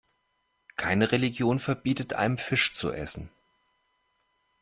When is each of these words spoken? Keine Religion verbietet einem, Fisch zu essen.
Keine 0.77 1.11
Religion 1.11 1.59
verbietet 1.59 2.13
einem, 2.13 2.39
Fisch 2.39 2.73
zu 2.73 2.91
essen. 2.91 3.29